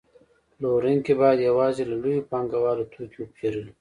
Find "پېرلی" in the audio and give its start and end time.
3.35-3.69